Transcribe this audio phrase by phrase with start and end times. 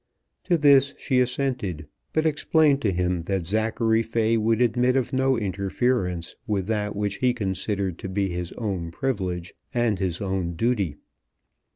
[0.45, 5.37] To this she assented, but explained to him that Zachary Fay would admit of no
[5.37, 10.95] interference with that which he considered to be his own privilege and his own duty.